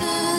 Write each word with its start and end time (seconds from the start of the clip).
sun. 0.00 0.29